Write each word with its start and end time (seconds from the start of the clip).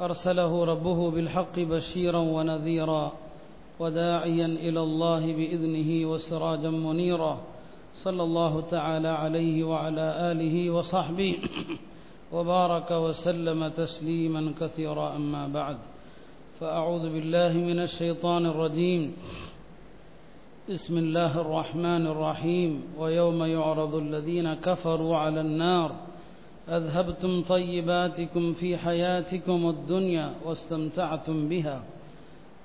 أرسله 0.00 0.64
ربه 0.64 1.10
بالحق 1.10 1.58
بشيرا 1.58 2.18
ونذيرا 2.18 3.12
وداعيا 3.80 4.46
إلى 4.46 4.80
الله 4.80 5.32
بإذنه 5.32 6.10
وسراجا 6.10 6.70
منيرا 6.70 7.40
صلى 7.94 8.22
الله 8.22 8.60
تعالى 8.60 9.08
عليه 9.08 9.64
وعلى 9.64 10.32
آله 10.32 10.70
وصحبه 10.70 11.38
وبارك 12.32 12.90
وسلم 12.90 13.68
تسليما 13.68 14.52
كثيرا 14.60 15.16
أما 15.16 15.48
بعد 15.48 15.78
فأعوذ 16.60 17.12
بالله 17.12 17.52
من 17.52 17.78
الشيطان 17.78 18.46
الرجيم 18.46 19.12
بسم 20.70 20.98
الله 20.98 21.40
الرحمن 21.40 22.06
الرحيم 22.06 22.82
ويوم 22.98 23.42
يعرض 23.42 23.94
الذين 23.94 24.54
كفروا 24.54 25.16
على 25.16 25.40
النار 25.40 26.11
أذهبتم 26.69 27.41
طيباتكم 27.43 28.53
في 28.53 28.69
حياتكم 28.77 29.69
الدنيا 29.69 30.27
واستمتعتم 30.45 31.37
بها 31.49 31.77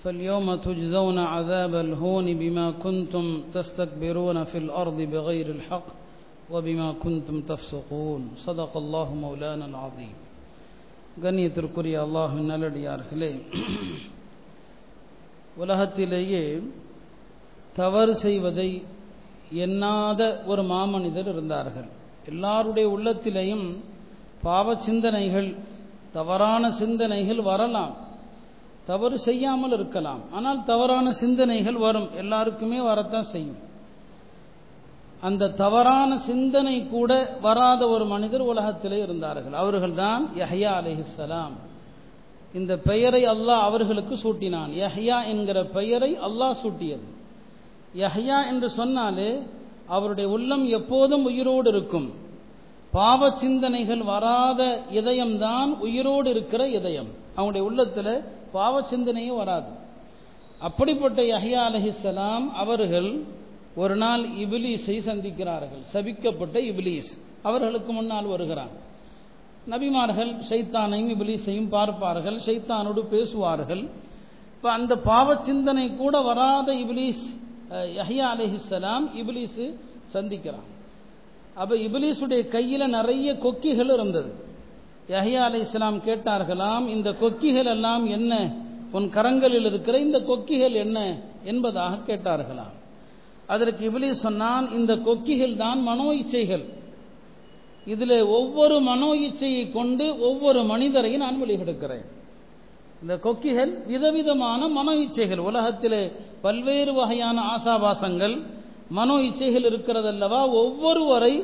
فاليوم 0.03 0.55
تجزون 0.57 1.19
عذاب 1.35 1.75
الهون 1.77 2.27
بما 2.35 2.67
كنتم 2.85 3.25
تستكبرون 3.55 4.45
في 4.45 4.59
الأرض 4.59 4.99
بغير 5.13 5.47
الحق 5.49 5.89
وبما 6.51 6.89
كنتم 6.95 7.37
تفسقون 7.43 8.23
صدق 8.39 8.73
الله 8.77 9.09
مولانا 9.17 9.67
العظيم 9.67 10.15
கண்ணியத்திற்குரிய 11.17 11.97
அல்லாஹின் 12.03 12.47
நல்லடியார்களே 12.51 13.33
உலகத்திலேயே 15.57 16.45
தவறு 17.77 18.15
செய்வதை 18.23 18.71
எண்ணாத 19.65 20.21
ஒரு 20.47 20.63
மாமனிதர் 20.65 21.29
இருந்தார்கள் 21.29 21.89
எல்லாருடைய 22.27 22.87
உள்ளத்திலேயும் 22.97 23.67
பாவ 24.48 24.76
சிந்தனைகள் 24.76 25.50
தவறான 26.14 26.72
சிந்தனைகள் 26.72 27.42
வரலாம். 27.42 27.94
தவறு 28.86 29.18
செய்யாமல் 29.20 29.72
இருக்கலாம். 29.72 30.22
ஆனால் 30.32 30.66
தவறான 30.66 31.12
சிந்தனைகள் 31.12 31.78
வரும். 31.78 32.10
எல்லாருக்குமே 32.16 32.80
வரத்தான் 32.82 33.24
செய்யும். 33.24 33.60
அந்த 35.22 35.50
தவறான 35.50 36.18
சிந்தனை 36.18 36.88
கூட 36.88 37.12
வராத 37.42 37.82
ஒரு 37.88 38.06
மனிதர் 38.06 38.42
உலகத்திலே 38.42 39.00
இருந்தார்கள். 39.00 39.54
அவர்கள்தான் 39.54 40.24
யஹ்யா 40.38 40.72
அலிஹிஸ்லாம் 40.80 41.56
இந்த 42.54 42.74
பெயரை 42.78 43.24
அல்லாஹ் 43.24 43.66
அவர்களுக்கு 43.70 44.16
சூட்டினான். 44.16 44.72
யஹ்யா 44.84 45.18
என்கிற 45.28 45.58
பெயரை 45.64 46.12
அல்லாஹ் 46.28 46.60
சூட்டியது. 46.64 47.08
யஹ்யா 47.96 48.40
என்று 48.48 48.70
சொன்னாலே 48.70 49.30
அவருடைய 49.88 50.30
உள்ளம் 50.30 50.66
எப்போதும் 50.68 51.26
உயிரோடு 51.26 51.70
இருக்கும். 51.70 52.10
பாவ 52.92 53.30
சிந்தனைகள் 53.42 54.02
வராத 54.02 54.62
இதயம்தான் 55.00 55.72
உயிரோடு 55.86 56.30
இருக்கிற 56.30 56.62
இதயம். 56.68 57.10
அவனுடைய 57.36 57.64
உள்ளத்தில் 57.68 58.14
பாவ 58.52 58.82
சிந்தனையே 58.92 59.34
வராது. 59.36 59.70
அப்படிப்பட்ட 60.68 61.20
யஹியா 61.22 61.62
அலஹிசலாம் 61.70 62.46
அவர்கள் 62.64 63.10
ஒரு 63.76 63.96
நாள் 63.96 64.24
இபிலீஸை 64.44 64.98
சந்திக்கிறார்கள். 65.10 65.84
சபிக்கப்பட்ட 65.94 66.58
இபிலீஸ். 66.72 67.10
அவர்களுக்கு 67.44 67.92
முன்னால் 67.94 68.26
வருகிறான். 68.26 68.74
நபிமார்கள் 69.72 70.32
ஷைத்தானையும் 70.50 71.12
இபிலீஸையும் 71.16 71.70
பார்ப்பார்கள். 71.70 72.38
ஷைத்தானோடு 72.46 73.02
பேசுவார்கள். 73.14 73.84
இப்போ 74.56 74.70
அந்த 74.72 74.94
பாவ 75.10 75.36
சிந்தனை 75.48 75.86
கூட 75.96 76.22
வராத 76.22 76.68
இபிலீஸ் 76.84 77.24
யஹியா 78.00 78.26
அலஹிசலாம் 78.36 79.06
இபிலீஸு 79.22 79.66
சந்திக்கிறான். 80.14 80.68
அப்போ 81.58 81.76
இபிலீஸுடைய 81.76 82.48
கையில் 82.48 82.88
நிறைய 82.88 83.38
கொக்கிகள் 83.38 83.90
இருந்தது. 83.94 84.34
யஹியா 85.08 85.40
அலை 85.40 85.60
இஸ்லாம் 85.60 85.98
கேட்டார்களாம் 85.98 86.88
இந்த 86.88 87.14
கொக்கிகள் 87.14 87.66
எல்லாம் 87.66 88.06
என்ன? 88.06 88.54
உன் 88.92 89.10
கரங்களில் 89.10 89.66
இருக்கிற 89.66 89.98
இந்த 89.98 90.20
கொக்கிகள் 90.22 90.72
என்ன? 90.72 91.18
என்பதாக 91.44 91.96
கேட்டார்களாம். 91.96 92.76
அதற்கு 93.48 93.92
இபிலீஸ் 93.92 94.24
சொன்னான் 94.26 94.72
இந்த 94.72 94.98
கொக்கிகள் 94.98 95.56
தான் 95.56 95.82
மனோ 95.82 96.14
இச்சைகள். 96.14 96.66
இதில் 97.86 98.22
ஒவ்வொரு 98.22 98.80
மனோ 98.80 99.14
இச்சையை 99.14 99.72
கொண்டு 99.72 100.20
ஒவ்வொரு 100.20 100.64
மனிதரையும் 100.64 101.22
நான் 101.22 101.44
வெளியெடுக்கிறேன் 101.44 102.06
இந்த 103.02 103.18
கொக்கிகள் 103.18 103.86
விதவிதமான 103.86 104.68
மனோ 104.68 104.94
இச்சைகள். 104.94 105.38
உலகத்திலே 105.38 106.12
பல்வேறு 106.42 106.94
வகையான 106.94 107.42
ஆசாபாசங்கள் 107.58 108.44
மனோ 108.90 109.16
இச்சைகள் 109.20 109.68
இருக்கிறதல்லவா? 109.70 110.42
ஒவ்வொருவரை 110.62 111.44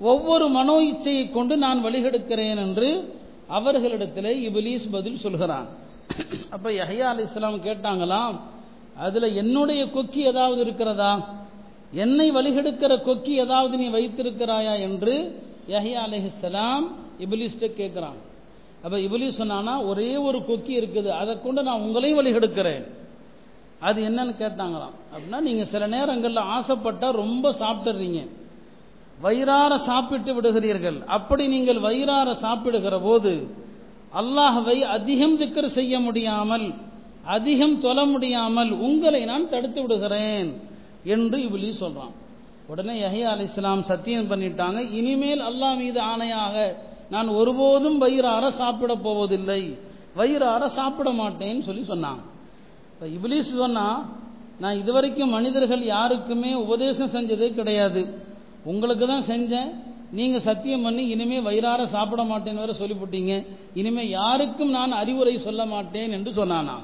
ஒவ்வொரு 0.00 0.48
மனோ 0.48 0.76
இச்சையை 0.80 1.32
கொண்டு 1.32 1.56
நான் 1.56 1.84
வழிகெடுக்கிறேன் 1.84 2.60
என்று 2.66 2.88
அவர்களிடத்தில் 3.48 4.30
இபிலீஸ் 4.48 4.84
பதில் 4.90 5.18
சொல்கிறான். 5.18 5.66
அப்போ 6.50 6.70
யஹ்யா 6.70 7.06
அலி 7.12 7.22
இஸ்லாம் 7.22 7.64
கேட்டாங்களாம் 7.64 8.36
அதில் 8.96 9.34
என்னுடைய 9.34 9.84
கொக்கி 9.84 10.20
ஏதாவது 10.30 10.60
இருக்கிறதா? 10.60 11.12
என்னை 11.92 12.32
வழிகெடுக்கிற 12.32 12.92
கொக்கி 13.08 13.32
ஏதாவது 13.44 13.76
நீ 13.76 13.88
வைத்திருக்கிறாயா? 13.88 14.74
என்று 14.78 15.14
யஹ்யா 15.68 16.00
அலிஹிஸ்லாம் 16.08 16.84
இபிலிஸ்ட்டை 17.20 17.70
கேட்குறான். 17.80 18.18
அப்போ 18.84 18.96
இபிலிஸ் 18.96 19.40
சொன்னான்னா 19.40 19.84
ஒரே 19.86 20.16
ஒரு 20.16 20.38
கொக்கி 20.38 20.72
இருக்குது 20.80 21.08
அதை 21.08 21.42
கொண்டு 21.42 21.62
நான் 21.62 21.80
உங்களையும் 21.80 22.20
வழிகெடுக்கிறேன். 22.20 22.84
அது 23.88 23.98
என்னன்னு 24.08 24.34
கேட்டாங்களாம். 24.42 24.94
அப்படின்னா 25.12 25.40
நீங்கள் 25.48 25.70
சில 25.72 25.84
நேரங்களில் 25.96 26.48
ஆசைப்பட்டா 26.56 27.08
ரொம்ப 27.22 27.52
சாப்பிட்டுறீங்க. 27.62 28.20
வயிறார 29.24 29.72
சாப்பிட்டு 29.88 30.30
விடுகிறீர்கள். 30.36 30.98
அப்படி 31.16 31.44
நீங்கள் 31.54 31.80
வயிறார 31.86 32.28
சாப்பிடுகிற 32.44 32.96
போது 33.08 33.32
அல்லாஹவை 34.20 34.78
அதிகம் 34.96 35.38
திக்கர் 35.40 35.76
செய்ய 35.78 35.94
முடியாமல் 36.06 36.66
அதிகம் 37.36 37.76
தொல 37.84 37.98
முடியாமல் 38.12 38.70
உங்களை 38.86 39.20
நான் 39.30 39.50
தடுத்து 39.52 39.80
விடுகிறேன் 39.82 40.50
என்று 41.14 41.36
இவளி 41.46 41.70
சொல்றான். 41.82 42.14
உடனே 42.72 42.94
யஹியா 43.04 43.30
அலி 43.34 43.46
இஸ்லாம் 43.50 43.82
சத்தியம் 43.92 44.28
பண்ணிட்டாங்க. 44.30 44.78
இனிமேல் 44.98 45.42
அல்லாஹ் 45.50 45.80
மீது 45.82 46.00
ஆணையாக 46.12 46.56
நான் 47.14 47.28
ஒருபோதும் 47.40 47.98
வயிறார 48.04 48.44
சாப்பிட 48.60 48.92
போவதில்லை. 49.06 49.62
வயிறார 50.20 50.62
சாப்பிட 50.78 51.08
மாட்டேன்னு 51.20 51.62
சொல்லி 51.68 51.84
சொன்னாங்க. 51.92 52.22
இப்போ 52.94 53.06
இபிலிஸ் 53.06 53.56
சொன்னால் 53.58 54.02
நான் 54.58 54.76
இதுவரைக்கும் 54.76 55.28
மனிதர்கள் 55.28 55.82
யாருக்குமே 55.84 56.54
உபதேசம் 56.54 57.10
செஞ்சதே 57.10 57.54
கிடையாது. 57.54 58.02
உங்களுக்கு 58.64 59.06
தான் 59.06 59.22
செஞ்சேன். 59.22 59.70
நீங்கள் 60.10 60.40
சத்தியம் 60.40 60.82
பண்ணி 60.82 61.08
இனிமேல் 61.08 61.42
வயிறார 61.42 61.86
சாப்பிட 61.86 62.22
மாட்டேன்னு 62.22 62.62
வேற 62.64 62.74
சொல்லிவிட்டீங்க 62.80 63.46
இனிமேல் 63.74 64.08
யாருக்கும் 64.08 64.70
நான் 64.70 64.92
அறிவுரை 64.92 65.38
சொல்ல 65.38 65.64
மாட்டேன் 65.64 66.12
என்று 66.12 66.30
சொன்னானா? 66.30 66.76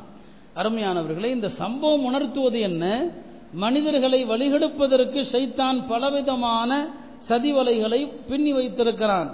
அருமையானவர்களே 0.55 1.25
இந்த 1.25 1.49
சம்பவம் 1.49 2.05
உணர்த்துவது 2.05 2.61
என்ன? 2.61 3.13
மனிதர்களை 3.53 4.27
வழிகெடுப்பதற்கு 4.27 5.25
சைத்தான் 5.33 5.87
பலவிதமான 5.87 6.87
சதிவலைகளை 7.29 8.13
பின்னி 8.29 8.53
வைத்திருக்கிறான். 8.53 9.31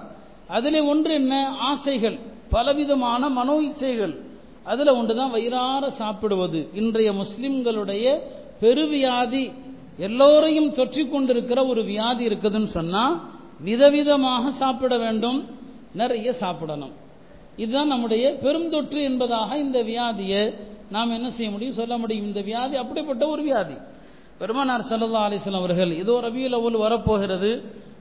அதிலே 0.48 0.81
ஒன்று 0.81 1.14
என்ன? 1.14 1.34
ஆசைகள். 1.48 2.19
பலவிதமான 2.50 3.28
மனோ 3.28 3.58
இச்சைகள் 3.60 4.25
அதில் 4.72 4.97
ஒன்று 4.99 5.12
தான் 5.21 5.34
வயிறார 5.37 5.85
சாப்பிடுவது. 6.00 6.61
இன்றைய 6.81 7.11
முஸ்லிம்களுடைய 7.23 8.05
பெருவியாதி 8.62 9.44
எல்லோரையும் 10.08 10.70
தொற்றி 10.79 11.02
கொண்டிருக்கிற 11.08 11.58
ஒரு 11.73 11.82
வியாதி 11.90 12.23
இருக்குதுன்னு 12.29 12.70
சொன்னால் 12.79 13.17
விதவிதமாக 13.69 14.44
சாப்பிட 14.62 14.94
வேண்டும் 15.05 15.38
நிறைய 16.00 16.29
சாப்பிடணும். 16.43 16.94
இதுதான் 17.62 17.93
நம்முடைய 17.94 18.25
பெருந்தொற்று 18.44 19.00
என்பதாக 19.11 19.50
இந்த 19.64 19.79
வியாதியை 19.90 20.43
நாம் 20.94 21.14
என்ன 21.19 21.29
செய்ய 21.37 21.49
முடியும் 21.52 21.79
சொல்ல 21.79 21.94
முடியும்? 22.02 22.26
இந்த 22.31 22.40
வியாதி 22.50 22.76
அப்படிப்பட்ட 22.82 23.25
ஒரு 23.35 23.43
வியாதி. 23.49 23.76
பெருமானார் 24.40 24.85
சல்லா 24.88 25.23
அலிஸ்லாம் 25.29 25.62
அவர்கள் 25.62 25.93
இதோ 26.02 26.17
ரபியுல் 26.26 26.56
அவுல் 26.58 26.82
வரப்போகிறது. 26.85 27.50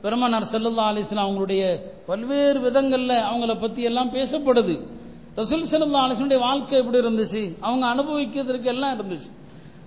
பெருமானார் 0.03 0.49
சல்லா 0.53 0.87
அலிஸ்லாம் 0.91 1.27
அவங்களுடைய 1.27 1.63
பல்வேறு 2.09 2.59
விதங்களில் 2.67 3.17
அவங்கள 3.29 3.53
பற்றி 3.63 3.81
எல்லாம் 3.89 4.13
பேசப்படுது. 4.17 4.75
ரசூல் 5.37 5.63
சல்லா 5.71 6.01
ஆலோசனுடைய 6.03 6.39
வாழ்க்கை 6.39 6.79
எப்படி 6.79 6.97
இருந்துச்சு? 6.97 7.57
அவங்க 7.61 7.85
அனுபவிக்கிறதுக்கு 7.87 8.63
எல்லாம் 8.63 8.99
இருந்துச்சு. 8.99 9.29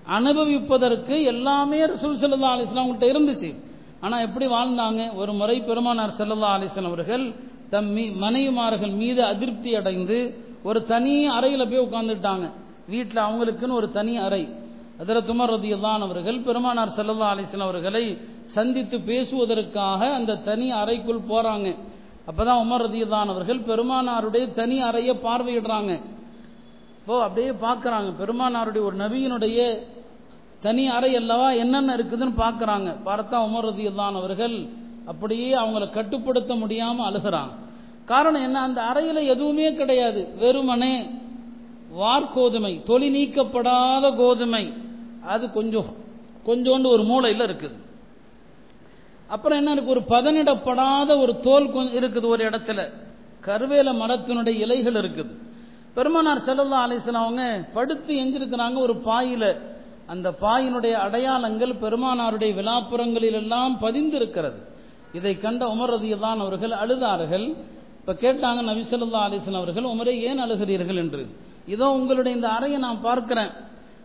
அனுபவிப்பதற்கு 0.06 1.22
எல்லாமே 1.22 1.84
ரசூல் 1.84 2.18
சல்லா 2.22 2.50
அலிஸ்லாம் 2.54 2.82
அவங்கள்ட்ட 2.84 3.08
இருந்துச்சு. 3.14 3.54
ஆனால் 4.00 4.20
எப்படி 4.20 4.46
வாழ்ந்தாங்க? 4.46 5.14
ஒரு 5.14 5.32
முறை 5.32 5.60
பெருமானார் 5.60 6.14
சல்லா 6.18 6.50
அலிஸ்லாம் 6.56 6.84
அவர்கள் 6.84 7.34
தம் 7.70 7.86
மீ 7.86 8.08
மனைவிமார்கள் 8.08 8.92
மீது 8.92 9.24
அதிருப்தி 9.24 9.74
அடைந்து 9.74 10.18
ஒரு 10.62 10.84
தனி 10.84 11.26
அறையில் 11.26 11.68
போய் 11.68 11.80
உட்காந்துட்டாங்க 11.80 12.50
வீட்டில் 12.86 13.22
அவங்களுக்குன்னு 13.22 13.72
ஒரு 13.72 13.90
தனி 13.90 14.16
அறை. 14.16 14.48
அதில் 15.00 15.24
துமர் 15.24 15.50
ரதியல்லான் 15.50 16.04
அவர்கள் 16.06 16.40
பெருமானார் 16.40 16.96
செல்லல்லா 16.96 17.28
அலிஸ்லாம் 17.34 17.68
அவர்களை 17.68 18.18
சந்தித்து 18.44 18.98
பேசுவதற்காக 19.00 20.12
அந்த 20.12 20.36
தனி 20.36 20.70
அறைக்குள் 20.70 21.28
போறாங்க. 21.28 21.76
அப்பதான் 22.28 22.62
உமர் 22.64 22.84
ரதியல்லான் 22.86 23.30
அவர்கள் 23.34 23.60
பெருமானாருடைய 23.60 24.52
தனி 24.52 24.80
அறையை 24.80 25.16
பார்வையிடுறாங்க. 25.16 26.00
இப்போ 27.00 27.22
அப்படியே 27.22 27.50
பார்க்கறாங்க. 27.50 28.12
பெருமானாருடைய 28.20 28.82
ஒரு 28.82 28.96
நபியினுடைய 28.96 29.78
தனி 30.60 30.88
அறை 30.88 31.16
அல்லவா? 31.16 31.50
என்னென்ன 31.50 31.96
இருக்குதுன்னு 31.96 32.34
பார்க்கறாங்க. 32.36 32.96
பார்த்தா 33.04 33.36
உமர் 33.46 33.68
ரதியல்லான் 33.70 34.16
அவர்கள் 34.20 34.68
அப்படியே 35.06 35.54
அவங்கள 35.54 35.90
கட்டுப்படுத்த 35.90 36.54
முடியாம 36.54 37.04
அழுகிறாங்க. 37.10 37.54
காரணம் 38.04 38.42
என்ன? 38.42 38.60
அந்த 38.60 38.82
அறையில 38.82 39.24
எதுவுமே 39.24 39.74
கிடையாது. 39.74 40.28
வெறுமனே 40.38 41.10
வார்கோதுமை 42.00 42.82
தொழில் 42.82 43.14
நீக்கப்படாத 43.14 44.16
கோதுமை. 44.16 44.72
அது 45.26 45.52
கொஞ்சம் 45.52 45.86
கொஞ்சோண்டு 46.46 46.86
ஒரு 46.86 47.04
மூளையில் 47.04 47.46
இருக்குது. 47.46 47.86
அப்புறம் 49.28 49.58
என்ன 49.58 49.72
இருக்கு? 49.72 49.90
ஒரு 49.90 50.02
பதனிடப்படாத 50.08 51.18
ஒரு 51.20 51.40
தோல் 51.40 51.66
இருக்குது 51.72 52.26
ஒரு 52.26 52.50
இடத்துல. 52.50 52.90
கருவேல 53.46 53.92
மரத்தினுடைய 53.92 54.58
இலைகள் 54.58 54.92
இருக்குது. 54.92 55.38
பெருமானார் 55.94 56.38
செல்லல்லா 56.38 56.86
அலிஸ்லாம் 56.86 57.24
அவங்க 57.24 57.64
படுத்து 57.72 58.14
எஞ்சிருக்கிறாங்க 58.14 58.78
ஒரு 58.78 58.92
பாயில. 58.92 59.56
அந்த 60.06 60.34
பாயினுடைய 60.42 60.92
அடையாளங்கள் 60.92 61.72
பெருமானாருடைய 61.72 62.54
விழாப்புறங்களில் 62.54 63.32
எல்லாம் 63.32 63.78
பதிந்திருக்கிறது. 63.82 64.60
இதை 65.12 65.38
கண்ட 65.38 65.66
உமர் 65.66 65.90
ரதியல்லான் 65.90 66.40
அவர்கள் 66.40 66.70
அழுதார்கள். 66.70 67.54
இப்ப 68.00 68.12
கேட்டாங்க 68.12 68.60
நபிசல்லா 68.60 69.18
அலிஸ்லாம் 69.28 69.56
அவர்கள் 69.56 69.84
உமரை 69.84 70.20
ஏன் 70.20 70.40
அழுகிறீர்கள்? 70.40 70.96
என்று. 70.96 71.26
இதோ 71.66 71.90
உங்களுடைய 71.90 72.36
இந்த 72.36 72.48
அறையை 72.48 72.80
நான் 72.80 73.00
பார்க்கிறேன். 73.00 73.50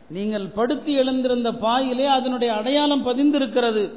நீங்கள் 0.09 0.47
படுத்து 0.47 0.93
எழுந்திருந்த 0.93 1.51
பாயிலே 1.51 2.05
அதனுடைய 2.05 2.53
அடையாளம் 2.53 3.05
பதிந்திருக்கிறது. 3.05 3.93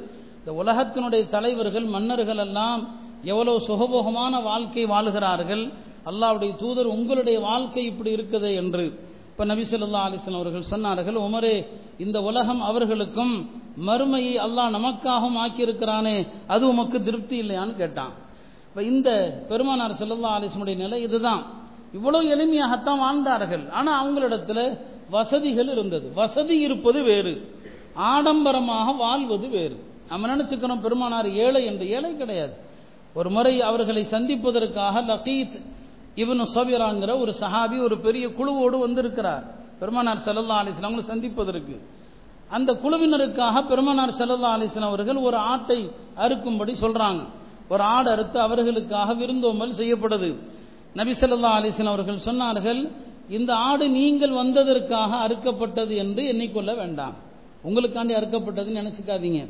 இந்த 0.47 0.63
உலகத்தினுடைய 0.63 1.29
தலைவர்கள் 1.29 1.83
மன்னர்கள் 1.83 2.37
எல்லாம் 2.37 2.95
எவ்வளவு 3.23 3.57
சுகபோகமான 3.59 4.43
வாழ்க்கை 4.43 4.85
வாழ்கிறார்கள். 4.85 5.71
அல்லாவுடைய 6.05 6.55
தூதர் 6.55 6.85
உங்களுடைய 6.85 7.39
வாழ்க்கை 7.39 7.85
இப்படி 7.85 8.15
இருக்குது 8.15 8.55
என்று 8.55 8.99
இப்ப 9.31 9.45
நபிசல்லா 9.45 10.01
அலிஸ்லாம் 10.07 10.39
அவர்கள் 10.39 10.69
சொன்னார்கள் 10.69 11.17
உமரே 11.17 11.65
இந்த 11.97 12.21
உலகம் 12.21 12.61
அவர்களுக்கும் 12.61 13.49
மறுமையை 13.87 14.37
அல்லாஹ் 14.37 14.75
நமக்காகவும் 14.77 15.37
ஆக்கியிருக்கிறானே 15.47 16.27
அது 16.47 16.67
உமக்கு 16.67 17.03
திருப்தி 17.03 17.41
இல்லையான்னு 17.41 17.75
கேட்டான். 17.75 18.13
இப்ப 18.69 18.83
இந்த 18.83 19.39
பெருமானார் 19.49 19.91
செல்லல்லா 19.91 20.31
அலிஸ்முடைய 20.39 20.75
நிலை 20.75 21.01
இதுதான். 21.01 21.43
இவ்வளவு 21.93 22.25
எளிமையாகத்தான் 22.35 22.97
வாழ்ந்தார்கள். 22.97 23.69
ஆனா 23.69 24.05
அவங்களிடத்துல 24.05 24.79
வசதிகள் 25.09 25.69
இருந்தது. 25.71 26.11
வசதி 26.13 26.59
இருப்பது 26.59 27.03
வேறு. 27.03 27.55
ஆடம்பரமாக 27.95 28.95
வாழ்வது 28.97 29.49
வேறு. 29.49 29.95
நம்ம 30.07 30.35
நினைச்சுக்கிறோம் 30.35 30.81
பெருமானார் 30.81 31.29
ஏழை 31.31 31.65
என்று. 31.65 31.89
ஏழை 31.89 32.17
கிடையாது. 32.17 32.53
ஒரு 33.13 33.29
முறை 33.29 33.61
அவர்களை 33.61 34.03
சந்திப்பதற்காக 34.03 35.01
லகீத் 35.01 35.61
இவனு 36.15 36.43
சபிராங்கிற 36.53 37.19
ஒரு 37.19 37.33
சஹாபி 37.39 37.83
ஒரு 37.83 37.99
பெரிய 37.99 38.27
குழுவோடு 38.27 38.79
வந்திருக்கிறார். 38.79 39.43
பெருமானார் 39.79 40.17
செல்லல்லா 40.17 40.63
அலிஸ்லாம் 40.63 40.81
அவங்களை 40.81 41.01
சந்திப்பதற்கு. 41.01 41.81
அந்த 42.49 42.73
குழுவினருக்காக 42.73 43.67
பெருமானார் 43.67 44.11
செல்லல்லா 44.11 44.57
அலிஸ்லாம் 44.57 44.79
அவர்கள் 44.79 45.15
ஒரு 45.15 45.37
ஆட்டை 45.37 45.89
அறுக்கும்படி 46.17 46.73
சொல்றாங்க. 46.81 47.25
ஒரு 47.69 47.83
ஆடு 47.83 48.11
அறுத்து 48.11 48.39
அவர்களுக்காக 48.39 49.13
விருந்தோம்பல் 49.13 49.75
செய்யப்படுது. 49.77 50.35
நபி 50.93 51.11
சொல்லா 51.11 51.57
அலிஸ்லாம் 51.59 51.85
அவர்கள் 51.85 52.19
சொன்னார்கள் 52.25 52.91
இந்த 53.29 53.55
ஆடு 53.55 53.89
நீங்கள் 53.89 54.31
வந்ததற்காக 54.31 55.27
அறுக்கப்பட்டது 55.27 55.95
என்று 55.95 56.23
எண்ணிக்கொள்ள 56.23 56.75
வேண்டாம். 56.75 57.13
உங்களுக்காண்டி 57.65 58.13
அறுக்கப்பட்டதுன்னு 58.15 58.81
நினைச்சுக்காதீங்க. 58.81 59.49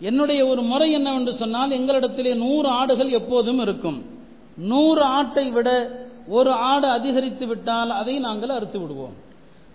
என்னுடைய 0.00 0.46
ஒரு 0.46 0.62
முறை 0.62 0.92
என்னவென்று 0.92 1.34
சொன்னால் 1.34 1.70
எங்களிடத்திலே 1.70 2.34
நூறு 2.34 2.68
ஆடுகள் 2.68 3.10
எப்போதும் 3.10 3.60
இருக்கும். 3.60 4.04
நூறு 4.56 5.02
ஆட்டை 5.02 5.50
விட 5.50 5.90
ஒரு 6.28 6.52
ஆடு 6.52 6.88
அதிகரித்து 6.88 7.46
விட்டால் 7.46 7.90
அதை 7.90 8.18
நாங்கள் 8.18 8.48
அறுத்து 8.48 8.80
விடுவோம். 8.80 9.12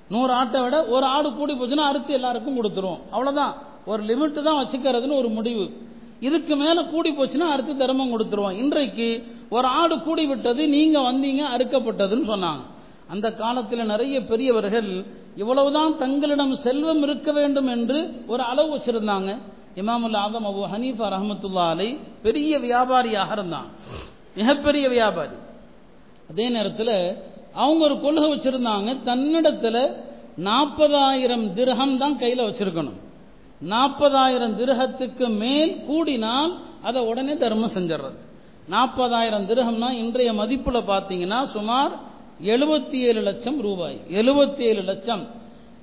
நூறு 0.10 0.34
ஆட்டை 0.34 0.62
விட 0.62 0.86
ஒரு 0.86 1.06
ஆடு 1.06 1.34
கூடி 1.34 1.54
போச்சுன்னா 1.54 1.86
அறுத்து 1.92 2.14
எல்லாருக்கும் 2.14 2.64
கொடுத்துருவோம். 2.64 3.00
அவ்வளவுதான். 3.12 3.54
ஒரு 3.86 4.04
லிமிட் 4.04 4.42
தான் 4.42 4.66
வச்சுக்கிறதுன்னு 4.66 5.18
ஒரு 5.18 5.30
முடிவு. 5.30 5.72
இதுக்கு 6.20 6.56
மேல 6.56 6.84
கூடி 6.84 7.12
போச்சுன்னா 7.12 7.48
அறுத்து 7.54 7.78
தர்மம் 7.78 8.20
கொடுத்துருவோம். 8.20 8.52
இன்றைக்கு 8.52 9.24
ஒரு 9.50 9.68
ஆடு 9.68 10.02
கூடி 10.02 10.26
விட்டது 10.26 10.68
நீங்க 10.68 11.00
வந்தீங்க 11.00 11.44
அறுக்கப்பட்டதுன்னு 11.56 12.30
சொன்னாங்க. 12.34 12.62
அந்த 13.08 13.34
காலத்தில் 13.34 13.86
நிறைய 13.86 14.26
பெரியவர்கள் 14.26 15.06
இவ்வளவுதான் 15.36 15.98
தங்களிடம் 15.98 16.56
செல்வம் 16.56 17.02
இருக்க 17.02 17.32
வேண்டும் 17.32 17.68
என்று 17.68 18.24
ஒரு 18.28 18.44
அளவு 18.44 18.78
வச்சிருந்தாங்க. 18.78 19.38
இமாமுல் 19.76 20.18
ஆதம் 20.18 20.48
அபு 20.52 20.64
ஹனீஃபா 20.74 21.06
ரஹமத்துல்லா 21.16 21.66
அலை 21.74 21.90
பெரிய 22.26 22.58
வியாபாரியாக 22.58 23.32
இருந்தான். 23.32 23.70
மிகப்பெரிய 24.36 24.86
வியாபாரி. 24.90 25.36
அதே 26.30 26.50
நேரத்தில் 26.50 26.96
அவங்க 27.54 27.82
ஒரு 27.84 27.96
கொள்கை 28.00 28.28
வச்சிருந்தாங்க. 28.34 28.90
தன்னிடத்தில் 29.04 29.82
நாற்பதாயிரம் 30.50 31.54
திருகம் 31.54 31.98
தான் 31.98 32.18
கையில் 32.18 32.48
வச்சிருக்கணும். 32.48 33.00
நாற்பதாயிரம் 33.72 34.56
திருகத்துக்கு 34.60 35.26
மேல் 35.42 35.74
கூடினால் 35.90 36.54
அதை 36.88 37.02
உடனே 37.10 37.34
தர்மம் 37.38 37.76
செஞ்சிடுறது 37.76 38.20
நாற்பதாயிரம் 38.68 39.48
திருகம்னா 39.50 39.90
இன்றைய 40.04 40.34
மதிப்பில் 40.34 40.88
பார்த்தீங்கன்னா 40.92 41.40
சுமார் 41.56 41.94
எழுபத்தி 42.54 42.98
ஏழு 43.10 43.22
லட்சம் 43.22 43.60
ரூபாய். 43.62 43.98
எழுபத்தி 44.20 44.64
ஏழு 44.70 44.82
லட்சம். 44.82 45.24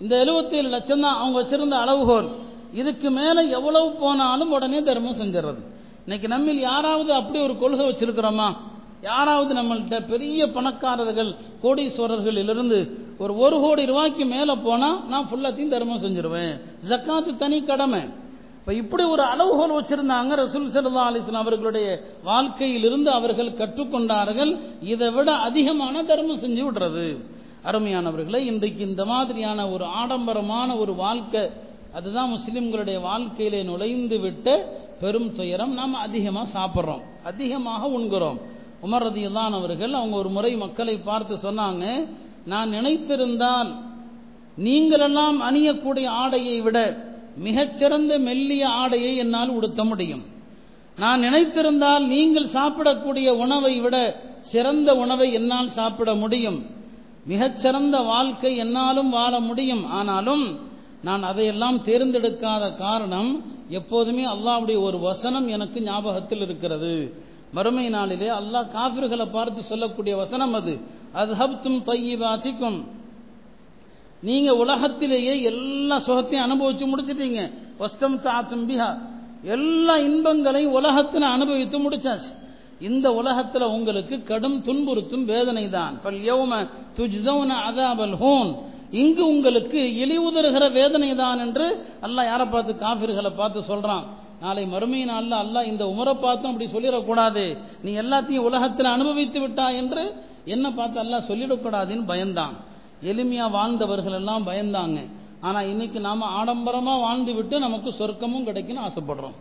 இந்த 0.00 0.14
எழுபத்தி 0.24 0.54
ஏழு 0.60 0.68
லட்சம் 0.68 1.00
தான் 1.00 1.18
அவங்க 1.20 1.36
வச்சிருந்த 1.42 1.76
அளவுகோல். 1.84 2.28
இதுக்கு 2.72 3.10
மேல 3.10 3.42
எவ்வளவு 3.42 3.90
போனாலும் 3.90 4.50
உடனே 4.50 4.82
தர்மம் 4.82 5.20
செஞ்சிடறது 5.20 5.62
இன்னைக்கு 6.02 6.28
நம்மில் 6.28 6.60
யாராவது 6.60 7.12
அப்படி 7.12 7.42
ஒரு 7.42 7.58
கொள்கை 7.58 7.88
வச்சிருக்கிறோமா? 7.88 8.56
யாராவது 9.02 9.54
நம்மள்கிட்ட 9.54 10.08
பெரிய 10.08 10.50
பணக்காரர்கள் 10.50 11.34
கோடீஸ்வரர்களிலிருந்து 11.62 12.88
ஒரு 13.18 13.36
ஒரு 13.36 13.60
கோடி 13.60 13.86
ரூபாய்க்கு 13.86 14.24
மேல 14.24 14.54
போனா 14.54 15.02
நான் 15.08 15.28
ஃபுல்லாத்தையும் 15.30 15.68
தர்மம் 15.68 16.02
செஞ்சிருவேன். 16.02 16.60
ஜக்காத்து 16.88 17.36
தனி 17.36 17.62
கடமை. 17.62 18.00
இப்ப 18.60 18.74
இப்படி 18.74 19.04
ஒரு 19.04 19.22
அளவுகோல் 19.22 19.82
வச்சிருந்தாங்க 19.82 20.32
ரசூல் 20.42 20.68
சல்லா 20.74 21.02
அலிஸ்லாம் 21.10 21.44
அவர்களுடைய 21.44 22.00
வாழ்க்கையிலிருந்து 22.24 23.10
அவர்கள் 23.10 23.52
கற்றுக்கொண்டார்கள். 23.52 24.60
இதை 24.82 25.10
விட 25.10 25.32
அதிகமான 25.32 26.02
தர்மம் 26.02 26.40
செஞ்சு 26.40 26.72
விடுறது. 26.72 27.16
அருமையானவர்களை 27.64 28.36
இன்றைக்கு 28.36 28.88
இந்த 28.88 29.04
மாதிரியான 29.04 29.70
ஒரு 29.70 29.84
ஆடம்பரமான 29.84 30.76
ஒரு 30.76 30.94
வாழ்க்கை 30.94 31.50
அதுதான் 31.94 32.30
முஸ்லிம்களுடைய 32.32 33.00
வாழ்க்கையிலே 33.00 33.62
நுழைந்து 33.62 34.20
விட்டு 34.20 34.64
பெரும் 35.00 35.34
துயரம் 35.34 35.72
நாம் 35.72 35.94
அதிகமாக 35.94 36.58
சாப்பிட்றோம். 36.58 37.02
அதிகமாக 37.24 37.86
உண்கிறோம். 37.86 38.40
உமர் 38.82 39.52
அவர்கள் 39.52 39.92
அவங்க 39.92 40.16
ஒரு 40.16 40.28
முறை 40.28 40.56
மக்களை 40.56 40.96
பார்த்து 40.96 41.36
சொன்னாங்க 41.36 42.06
நான் 42.46 42.70
நினைத்திருந்தால் 42.70 43.74
நீங்களெல்லாம் 44.58 45.38
அணியக்கூடிய 45.50 46.06
ஆடையை 46.06 46.60
விட 46.60 47.08
மிகச்சிறந்த 47.36 48.18
மெல்லிய 48.18 48.68
ஆடையை 48.68 49.16
என்னால் 49.16 49.48
உடுத்த 49.48 49.84
முடியும். 49.84 50.24
நான் 50.96 51.20
நினைத்திருந்தால் 51.20 52.06
நீங்கள் 52.06 52.46
சாப்பிடக்கூடிய 52.46 53.28
உணவை 53.28 53.80
விட 53.80 54.20
சிறந்த 54.40 54.96
உணவை 54.96 55.32
என்னால் 55.32 55.68
சாப்பிட 55.68 56.14
முடியும். 56.14 56.66
மிகச்சிறந்த 57.26 58.00
வாழ்க்கை 58.00 58.56
என்னாலும் 58.56 59.10
வாழ 59.10 59.40
முடியும். 59.40 59.90
ஆனாலும் 59.90 60.68
நான் 61.02 61.22
அதையெல்லாம் 61.22 61.84
தேர்ந்தெடுக்காத 61.84 62.76
காரணம் 62.76 63.44
எப்போதுமே 63.68 64.24
அல்லாவுடைய 64.24 64.80
ஒரு 64.80 64.98
வசனம் 64.98 65.48
எனக்கு 65.48 65.82
ஞாபகத்தில் 65.82 66.40
இருக்கிறது. 66.40 67.14
மறுமை 67.52 67.88
நாளிலே 67.88 68.28
அல்லாஹ் 68.28 68.76
காபிர்களை 68.76 69.30
பார்த்து 69.30 69.62
சொல்லக்கூடிய 69.62 70.16
வசனம் 70.16 70.52
அது. 70.52 70.80
அத்ஹப்தும் 71.14 71.82
தையிபாசிக்கும் 71.86 72.84
நீங்க 74.20 74.56
உலகத்திலேயே 74.56 75.42
எல்லா 75.42 75.96
சுகத்தையும் 75.96 76.50
அனுபவிச்சு 76.50 76.86
முடிச்சிட்டீங்க. 76.86 77.52
வஸ்தம் 77.78 78.18
தாத்தும் 78.18 78.68
பிஹா. 78.68 78.98
எல்லா 79.42 79.96
இன்பங்களையும் 79.98 80.72
உலகத்தில் 80.72 81.22
அனுபவித்து 81.22 81.90
முடிச்சாச்சு. 81.90 82.38
இந்த 82.80 83.10
உலகத்துல 83.10 83.60
உங்களுக்கு 83.60 84.22
கடும் 84.22 84.62
துன்புறுத்தும் 84.64 85.24
வேதனை 85.24 85.70
தான் 85.70 86.00
அதாபல் 87.68 88.16
ஹோன். 88.16 88.56
இங்கு 88.92 89.28
உங்களுக்கு 89.28 89.80
இழிவுதருகிற 90.02 90.72
வேதனை 90.72 91.14
தான் 91.14 91.38
என்று 91.38 91.66
அல்லாஹ் 92.06 92.30
யாரை 92.30 92.46
பார்த்து 92.46 92.72
காபிர்களை 92.84 93.30
பார்த்து 93.36 93.60
சொல்றான். 93.68 94.06
நாளை 94.40 94.66
மறுமை 94.66 95.04
நாளில் 95.04 95.36
அல்லாஹ் 95.44 95.64
இந்த 95.64 95.84
உமரை 95.84 96.14
பார்த்தும் 96.14 96.50
அப்படி 96.52 96.68
சொல்லிடக்கூடாது. 96.74 97.56
நீ 97.82 97.90
எல்லாத்தையும் 97.92 98.46
உலகத்தில் 98.48 98.86
அனுபவித்து 98.86 99.40
விட்டா 99.40 99.76
என்று 99.76 100.02
என்ன 100.44 100.70
பார்த்து 100.70 101.00
அல்லாஹ் 101.00 101.28
சொல்லிடக்கூடாதுன்னு 101.30 102.04
பயந்தான். 102.12 102.54
எளிமையா 103.02 103.50
வாழ்ந்தவர்கள் 103.50 104.12
எல்லாம் 104.12 104.46
பயந்தாங்க. 104.46 104.98
ஆனா 105.40 105.60
இன்னைக்கு 105.62 106.00
நாம 106.00 106.26
ஆடம்பரமா 106.40 107.00
வாழ்ந்து 107.00 107.34
விட்டு 107.34 107.58
நமக்கு 107.58 107.90
சொர்க்கமும் 107.98 108.44
கிடைக்கும்னு 108.44 108.86
ஆசைப்படுறோம். 108.86 109.36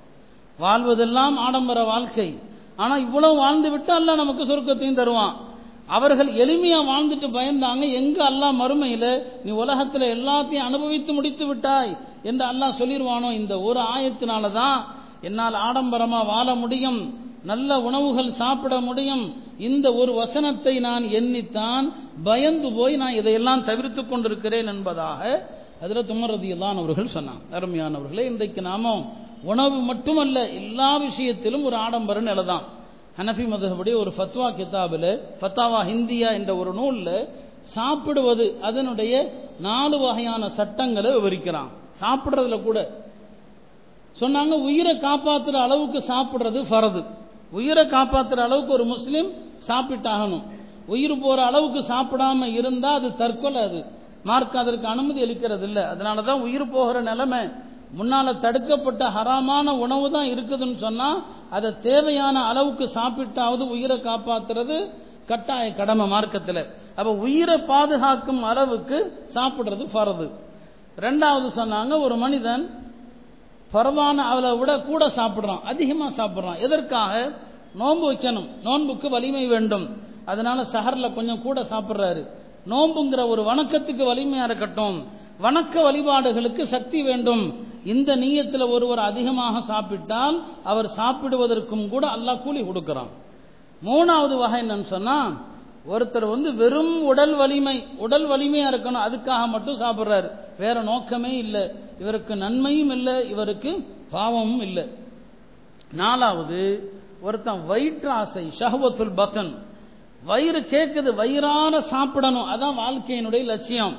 வாழ்வதெல்லாம் 0.59 1.37
ஆடம்பர 1.37 1.83
வாழ்க்கை. 1.83 2.39
ஆனா 2.75 2.97
இவ்வளவு 2.97 3.35
வாழ்ந்து 3.35 3.69
விட்டு 3.71 3.93
அல்ல 3.93 4.15
நமக்கு 4.15 4.43
சொர்க்கத்தையும் 4.43 4.99
தருவான். 5.01 5.35
அவர்கள் 5.96 6.29
எளிமையா 6.43 6.79
வாழ்ந்துட்டு 6.89 7.27
பயந்தாங்க 7.38 7.84
எங்க 8.00 8.17
அல்லாஹ் 8.31 8.60
மறுமையில 8.62 9.05
நீ 9.46 9.51
உலகத்துல 9.63 10.08
எல்லாத்தையும் 10.15 10.67
அனுபவித்து 10.69 11.12
முடித்து 11.17 11.46
விட்டாய் 11.50 11.91
என்று 12.29 12.43
அல்லாஹ் 12.51 12.77
சொல்லிடுவானோ 12.81 13.29
இந்த 13.39 13.53
ஒரு 13.69 13.81
ஆயத்தினால 13.96 14.51
தான் 14.62 14.79
என்னால் 15.27 15.58
ஆடம்பரமா 15.67 16.19
வாழ 16.34 16.48
முடியும் 16.63 17.01
நல்ல 17.50 17.69
உணவுகள் 17.88 18.29
சாப்பிட 18.39 18.74
முடியும். 18.88 19.24
இந்த 19.67 19.88
ஒரு 20.01 20.12
வசனத்தை 20.22 20.74
நான் 20.88 21.05
எண்ணித்தான் 21.19 21.86
பயந்து 22.27 22.69
போய் 22.77 22.96
நான் 23.01 23.17
இதையெல்லாம் 23.19 23.63
தவிர்த்து 23.69 24.01
கொண்டிருக்கிறேன் 24.03 24.69
என்பதாக 24.74 25.22
அதில் 25.84 26.08
துமரதியெல்லாம் 26.10 26.79
அவர்கள் 26.81 27.13
சொன்னாங்க. 27.15 27.43
அருமையானவர்களே 27.58 28.25
இன்றைக்கு 28.31 28.62
நாமும் 28.69 29.03
உணவு 29.51 29.77
மட்டுமல்ல 29.89 30.38
எல்லா 30.60 30.89
விஷயத்திலும் 31.05 31.65
ஒரு 31.69 31.77
ஆடம்பர 31.86 32.19
நிலை 32.29 32.43
தான் 32.51 32.65
ஹனஃபி 33.19 33.45
மதுபடி 33.53 33.91
ஒரு 34.01 34.11
ஃபத்வா 34.17 34.47
கிதாபில் 34.57 35.11
ஃபத்தாவா 35.39 35.79
ஹிந்தியா 35.91 36.29
என்ற 36.39 36.51
ஒரு 36.61 36.71
நூலில் 36.79 37.15
சாப்பிடுவது 37.75 38.45
அதனுடைய 38.67 39.13
நாலு 39.67 39.95
வகையான 40.03 40.43
சட்டங்களை 40.57 41.09
விவரிக்கிறான். 41.15 41.69
சாப்பிட்றதுல 42.01 42.57
கூட. 42.67 42.79
சொன்னாங்க 44.19 44.55
உயிரை 44.67 44.93
காப்பாற்றுற 45.07 45.57
அளவுக்கு 45.65 45.99
சாப்பிட்றது 46.11 46.59
ஃபரது. 46.69 47.01
உயிரை 47.59 47.83
காப்பாற்றுற 47.95 48.39
அளவுக்கு 48.47 48.73
ஒரு 48.77 48.85
முஸ்லீம் 48.93 49.29
சாப்பிட்டாகணும். 49.67 50.45
உயிர் 50.93 51.15
போகிற 51.23 51.39
அளவுக்கு 51.49 51.81
சாப்பிடாம 51.93 52.47
இருந்தால் 52.59 52.97
அது 52.99 53.09
தற்கொலை 53.21 53.61
அது. 53.67 53.81
மார்க் 54.29 54.55
அதற்கு 54.61 54.88
அனுமதி 54.93 55.19
அளிக்கிறது 55.25 55.65
இல்லை 55.69 55.83
அதனால 55.93 56.23
தான் 56.29 56.45
உயிர் 56.47 56.73
போகிற 56.75 57.01
நிலைமை 57.09 57.41
முன்னால் 57.97 58.39
தடுக்கப்பட்ட 58.45 59.03
ஹராமான 59.15 59.67
உணவு 59.83 60.07
தான் 60.15 60.27
இருக்குதுன்னு 60.33 60.77
சொன்னால் 60.85 61.19
அதை 61.49 61.79
தேவையான 61.81 62.43
அளவுக்கு 62.43 62.89
சாப்பிட்டாவது 62.93 63.69
உயிரை 63.69 63.97
காப்பாத்துறது 63.97 64.89
கட்டாய 65.25 65.73
கடமை 65.73 66.07
மார்க்கத்தில். 66.07 66.65
அப்ப 66.95 67.13
உயிரை 67.13 67.57
பாதுகாக்கும் 67.57 68.43
அளவுக்கு 68.43 69.27
சாப்பிடுறது 69.33 69.87
ஃபரது. 69.93 70.31
ரெண்டாவது 70.99 71.49
சொன்னாங்க 71.55 72.01
ஒரு 72.01 72.15
மனிதன் 72.15 72.93
பரவான 73.73 74.15
அவளை 74.15 74.57
விட 74.57 74.79
கூட 74.79 75.07
சாப்பிட்றான் 75.07 75.61
அதிகமாக 75.61 76.23
சாப்பிட்றான். 76.23 76.59
எதற்காக? 76.59 77.31
நோன்பு 77.75 78.11
வைக்கணும். 78.11 78.47
நோன்புக்கு 78.63 79.09
வலிமை 79.09 79.47
வேண்டும். 79.47 80.01
அதனால 80.25 80.65
சகரில் 80.65 81.13
கொஞ்சம் 81.13 81.41
கூட 81.41 81.61
சாப்பிட்றாரு. 81.61 82.27
நோன்புங்கிற 82.67 83.27
ஒரு 83.27 83.43
வணக்கத்துக்கு 83.43 84.05
வலிமையாக 84.05 84.45
இருக்கட்டும். 84.45 85.07
வணக்க 85.41 85.81
வழிபாடுகளுக்கு 85.81 86.63
சக்தி 86.63 87.03
வேண்டும். 87.03 87.68
இந்த 87.86 88.15
நீயத்தில் 88.15 88.69
ஒருவர் 88.69 89.00
அதிகமாக 89.00 89.62
சாப்பிட்டால் 89.62 90.43
அவர் 90.63 90.89
சாப்பிடுவதற்கும் 90.98 91.89
கூட 91.89 92.07
அல்லாஹ் 92.07 92.41
கூலி 92.41 92.65
கொடுக்கிறான். 92.65 93.09
மூணாவது 93.83 94.38
வகை 94.38 94.62
என்னன்னு 94.62 94.83
சொன்னா 94.83 95.48
ஒருத்தர் 95.89 96.29
வந்து 96.29 96.53
வெறும் 96.53 97.03
உடல் 97.03 97.36
வலிமை 97.36 97.88
உடல் 97.98 98.27
வலிமையா 98.29 98.67
இருக்கணும் 98.69 99.05
அதுக்காக 99.07 99.48
மட்டும் 99.48 99.79
சாப்பிட்றாரு. 99.79 100.31
வேற 100.57 100.81
நோக்கமே 100.81 101.38
இல்லை. 101.38 101.71
இவருக்கு 102.00 102.36
நன்மையும் 102.36 102.89
இல்லை 102.89 103.29
இவருக்கு 103.29 103.88
பாவமும் 104.12 104.62
இல்லை. 104.62 104.86
நாலாவது 105.93 106.93
ஒருத்தன் 107.21 107.62
வயிற்றாசை 107.69 108.51
ஷஹவத்துல் 108.59 109.15
பத்தன். 109.15 109.55
வயிறு 110.25 110.59
கேட்குது 110.59 111.15
வயிறார 111.15 111.81
சாப்பிடணும். 111.81 112.48
அதான் 112.48 112.79
வாழ்க்கையினுடைய 112.79 113.43
லட்சியம். 113.43 113.98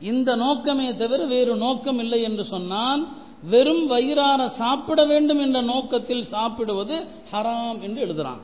இந்த 0.00 0.36
நோக்கமே 0.36 0.94
தவிர 0.94 1.24
வேறு 1.24 1.56
நோக்கம் 1.56 1.98
இல்லை 1.98 2.22
என்று 2.22 2.44
சொன்னால் 2.44 3.08
வெறும் 3.42 3.86
வயிறார 3.86 4.48
சாப்பிட 4.48 5.04
வேண்டும் 5.04 5.40
என்ற 5.40 5.60
நோக்கத்தில் 5.60 6.24
சாப்பிடுவது 6.24 7.04
ஹராம் 7.32 7.80
என்று 7.80 8.06
எழுதுறான். 8.06 8.40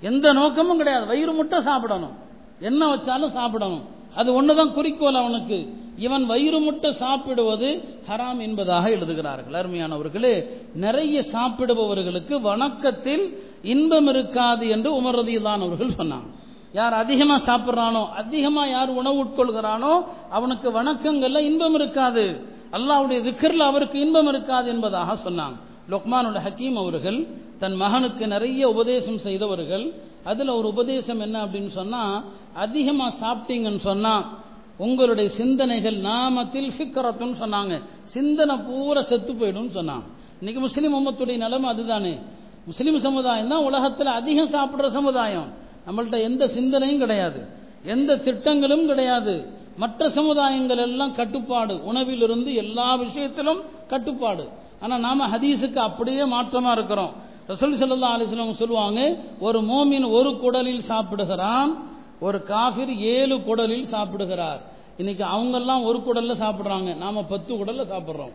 எந்த 0.00 0.32
நோக்கமும் 0.32 0.76
கிடையாது. 0.76 1.06
வயிறு 1.06 1.32
முட்டை 1.32 1.60
சாப்பிடணும். 1.60 2.12
என்ன 2.60 2.94
வச்சாலும் 2.94 3.26
சாப்பிடணும். 3.26 3.84
அது 4.14 4.42
ஒண்ணுதான் 4.42 4.72
குறிக்கோள் 4.72 5.14
அவனுக்கு. 5.14 5.82
இவன் 5.98 6.26
வயிறு 6.26 6.60
முட்டை 6.60 6.92
சாப்பிடுவது 6.92 7.98
ஹராம் 8.08 8.40
என்பதாக 8.40 8.90
எழுதுகிறார்கள். 8.90 9.64
அருமையானவர்களே 9.64 10.44
நிறைய 10.74 11.24
சாப்பிடுபவர்களுக்கு 11.32 12.40
வணக்கத்தில் 12.40 13.42
இன்பம் 13.62 14.06
இருக்காது 14.06 14.68
என்று 14.68 15.02
உமரதியில்தான் 15.02 15.62
அவர்கள் 15.62 15.86
சொன்னாங்க. 15.86 16.26
யார் 16.72 16.92
அதிகமா 16.92 17.36
சாப்பிட்றானோ 17.36 18.08
அதிகமா 18.08 18.66
யார் 18.66 18.88
உணவு 18.88 19.24
உட்கொள்கிறானோ 19.24 20.04
அவனுக்கு 20.30 20.82
வணக்கங்கள்ல 20.82 21.38
இன்பம் 21.38 21.74
இருக்காது. 21.74 22.52
அல்லாவுடைய 22.74 23.18
திக்கரில் 23.28 23.68
அவருக்கு 23.70 24.00
இன்பம் 24.00 24.26
இருக்காது 24.26 24.68
என்பதாக 24.70 25.30
சொன்னாங்க. 25.30 25.56
லொக்மானுல் 25.90 26.40
ஹக்கீம் 26.46 26.74
அவர்கள் 26.74 27.26
தன் 27.58 27.74
மகனுக்கு 27.74 28.26
நிறைய 28.26 28.68
உபதேசம் 28.68 29.18
செய்தவர்கள். 29.18 29.92
அதில் 30.24 30.48
ஒரு 30.48 30.68
உபதேசம் 30.68 31.20
என்ன 31.20 31.46
அப்படின்னு 31.46 31.68
சொன்னா 31.68 32.24
அதிகமாக 32.54 33.26
சாப்பிட்டீங்கன்னு 33.26 33.78
சொன்னா 33.78 34.42
உங்களுடைய 34.76 35.30
சிந்தனைகள் 35.30 35.96
நாமத்தில் 35.96 36.70
ஃபிக்கரத்துன்னு 36.76 37.36
சொன்னாங்க. 37.40 37.82
சிந்தனை 38.02 38.56
பூரா 38.56 39.02
செத்து 39.02 39.32
போயிடும் 39.32 39.74
சொன்னாங்க. 39.74 40.02
இன்னைக்கு 40.38 40.60
முஸ்லீம் 40.60 40.94
உம்மத்துடைய 40.94 41.36
நிலைமை 41.36 41.68
அதுதானே. 41.70 42.18
முஸ்லீம் 42.66 43.00
சமுதாயம் 43.00 43.48
தான் 43.48 43.64
உலகத்தில் 43.64 44.06
அதிகம் 44.06 44.52
சாப்பிட்ற 44.52 44.90
சமுதாயம். 44.90 45.48
நம்மள்ட்ட 45.86 46.20
எந்த 46.20 46.48
சிந்தனையும் 46.48 46.98
கிடையாது. 46.98 47.46
எந்த 47.84 48.16
திட்டங்களும் 48.16 48.86
கிடையாது. 48.86 49.53
மற்ற 49.76 50.08
சமுதாயங்கள் 50.08 50.76
எல்லாம் 50.76 51.14
கட்டுப்பாடு. 51.14 51.74
உணவிலிருந்து 51.84 52.54
எல்லா 52.54 52.94
விஷயத்திலும் 52.94 53.60
கட்டுப்பாடு. 53.86 54.48
ஆனா 54.80 54.98
நாம 54.98 55.26
ஹதீஸுக்கு 55.26 55.76
அப்படியே 55.76 56.22
மாற்றமா 56.24 56.70
இருக்கிறோம். 56.70 57.12
ரசூல் 57.48 57.80
சல்லா 57.80 58.10
அலிஸ்லாம் 58.16 58.54
சொல்லுவாங்க 58.54 59.18
ஒரு 59.40 59.60
மோமின் 59.60 60.10
ஒரு 60.10 60.30
குடலில் 60.42 60.86
சாப்பிடுகிறான் 60.90 61.72
ஒரு 62.20 62.42
காஃபிர் 62.42 62.92
ஏழு 62.96 63.36
குடலில் 63.36 63.82
சாப்பிடுகிறார். 63.82 64.60
இன்னைக்கு 64.96 65.24
அவங்கெல்லாம் 65.24 65.84
ஒரு 65.84 65.98
குடல்ல 65.98 66.34
சாப்பிடுறாங்க. 66.44 66.96
நாம 66.96 67.22
பத்து 67.22 67.54
குடல்ல 67.54 67.84
சாப்பிடுறோம். 67.92 68.34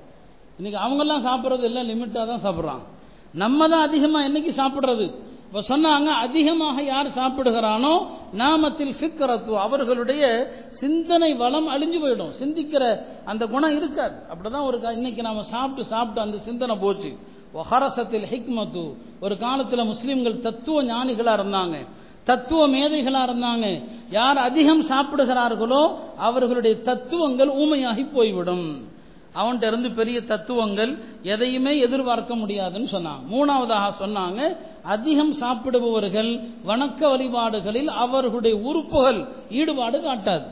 இன்னைக்கு 0.58 0.80
அவங்கெல்லாம் 0.86 1.26
சாப்பிட்றது 1.28 1.62
எல்லாம் 1.62 1.90
லிமிட்டா 1.90 2.26
தான் 2.26 2.44
சாப்பிட்றாங்க. 2.44 2.86
நம்ம 3.34 3.68
தான் 3.68 3.82
அதிகமா 3.82 4.22
என்னைக்கு 4.22 4.52
சாப்பிடுறது? 4.62 5.06
இப்போ 5.52 5.78
சொன்னாங்க 5.78 6.06
அதிகமாக 6.06 6.82
யார் 6.82 7.08
சாப்பிடுகிறானோ 7.08 8.08
நாமத்தில் 8.38 8.92
ஃபிக்கரத்து 9.00 9.54
அவர்களுடைய 9.54 10.24
சிந்தனை 10.70 11.34
வளம் 11.34 11.68
அழிஞ்சு 11.68 12.00
போயிடும். 12.04 12.34
சிந்திக்கிற 12.40 13.00
அந்த 13.26 13.48
குணம் 13.48 13.76
இருக்காது. 13.76 14.16
அப்படிதான் 14.32 14.66
ஒரு 14.66 14.80
இன்னைக்கு 14.94 15.22
நாம 15.22 15.44
சாப்பிட்டு 15.44 15.84
சாப்பிட்டு 15.84 16.22
அந்த 16.22 16.38
சிந்தனை 16.38 16.76
போச்சு. 16.76 17.18
ஒஹரசத்தில் 17.54 18.28
ஹிக்மத்து. 18.34 18.94
ஒரு 19.20 19.38
காலத்தில் 19.38 19.80
முஸ்லீம்கள் 19.80 20.40
தத்துவ 20.40 20.84
ஞானிகளா 20.84 21.34
இருந்தாங்க. 21.40 21.88
தத்துவ 22.24 22.68
மேதைகளா 22.68 23.22
இருந்தாங்க. 23.30 23.84
யார் 24.10 24.38
அதிகம் 24.38 24.84
சாப்பிடுகிறார்களோ 24.84 25.92
அவர்களுடைய 26.18 26.82
தத்துவங்கள் 26.82 27.48
ஊமையாகி 27.48 28.06
போய்விடும். 28.14 28.98
அவன்கிட்ட 29.36 29.68
இருந்து 29.68 29.92
பெரிய 29.92 30.22
தத்துவங்கள் 30.22 30.98
எதையுமே 31.24 31.78
எதிர்பார்க்க 31.78 32.36
முடியாதுன்னு 32.36 32.88
சொன்னாங்க. 32.92 33.24
மூணாவதாக 33.32 33.92
சொன்னாங்க 34.00 34.58
அதிகம் 34.84 35.34
சாப்பிடுபவர்கள் 35.34 36.40
வணக்க 36.66 37.10
வழிபாடுகளில் 37.10 37.88
அவர்களுடைய 37.88 38.58
உறுப்புகள் 38.58 39.28
ஈடுபாடு 39.50 40.00
காட்டாது. 40.00 40.46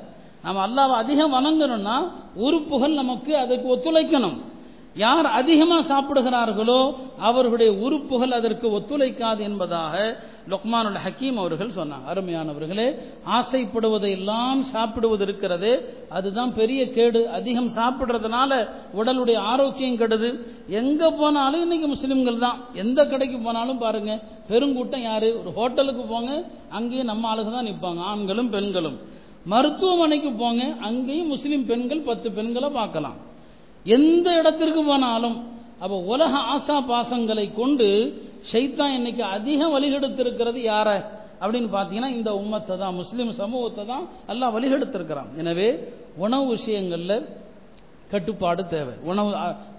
நம்ம 0.44 0.68
அல்லாவை 0.68 0.96
அதிகம் 0.96 1.34
வணங்கணும்னா 1.34 2.12
உறுப்புகள் 2.36 2.94
நமக்கு 2.94 3.38
அதுக்கு 3.38 3.76
ஒத்துழைக்கணும். 3.76 4.38
யார் 5.04 5.28
அதிகமாக 5.40 5.82
சாப்பிடுகிறார்களோ 5.92 6.80
அவர்களுடைய 7.28 7.72
உறுப்புகள் 7.86 8.34
அதற்கு 8.38 8.68
ஒத்துழைக்காது 8.78 9.42
என்பதாக 9.50 9.96
லொக்மானுல் 10.52 11.00
ஹக்கீம் 11.06 11.40
அவர்கள் 11.42 11.76
சொன்னாங்க. 11.78 12.06
அருமையானவர்களே 12.12 12.88
ஆசைப்படுவதை 13.38 14.12
எல்லாம் 14.18 14.62
சாப்பிடுவது 14.74 15.24
இருக்கிறது. 15.28 15.72
அதுதான் 16.18 16.52
பெரிய 16.60 16.82
கேடு. 16.98 17.22
அதிகம் 17.40 17.70
சாப்பிடுறதுனால 17.80 18.52
உடலுடைய 19.00 19.38
ஆரோக்கியம் 19.52 20.00
கெடுது. 20.02 20.30
எங்க 20.82 21.12
போனாலும் 21.20 21.64
இன்னைக்கு 21.66 21.88
முஸ்லிம்கள் 21.96 22.44
தான். 22.46 22.58
எந்த 22.84 23.00
கடைக்கு 23.12 23.40
போனாலும் 23.48 23.84
பாருங்க 23.86 24.14
பெருங்கூட்டம் 24.50 25.06
யாரு? 25.10 25.30
ஒரு 25.42 25.52
ஹோட்டலுக்கு 25.60 26.06
போங்க 26.14 26.32
அங்கேயும் 26.80 27.12
நம்ம 27.12 27.30
ஆளுங்க 27.34 27.54
தான் 27.58 27.70
நிற்பாங்க 27.72 28.04
ஆண்களும் 28.12 28.52
பெண்களும். 28.58 28.98
மருத்துவமனைக்கு 29.54 30.32
போங்க 30.44 30.64
அங்கேயும் 30.90 31.32
முஸ்லீம் 31.36 31.66
பெண்கள் 31.72 32.08
பத்து 32.12 32.28
பெண்களை 32.38 32.70
பார்க்கலாம். 32.82 33.18
எந்த 33.96 34.28
இடத்திற்கு 34.40 34.82
போனாலும் 34.84 35.38
அப்ப 35.84 35.96
உலக 36.14 36.34
ஆசா 36.56 36.78
பாசங்களை 36.92 37.46
கொண்டு 37.54 37.88
ஷைத்தான் 38.52 38.94
இன்னைக்கு 38.98 39.24
அதிகம் 39.36 39.74
வழிகெடுத்திருக்கிறது 39.76 40.60
யார? 40.72 40.90
அப்படின்னு 41.42 41.70
பார்த்தீங்கன்னா 41.76 42.10
இந்த 42.18 42.30
உம்மத்தை 42.42 42.76
தான் 42.78 42.96
முஸ்லீம் 43.02 43.32
சமூகத்தை 43.42 43.84
தான் 43.86 44.06
எல்லாம் 44.28 44.54
வழிகெடுத்திருக்கிறான். 44.56 45.30
எனவே 45.42 45.68
உணவு 46.18 46.46
விஷயங்கள்ல 46.56 47.16
கட்டுப்பாடு 48.12 48.64
தேவை. 48.68 48.96
உணவு 49.04 49.32